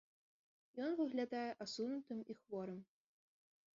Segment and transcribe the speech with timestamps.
[0.85, 2.81] Ён выглядае асунутым і хворым.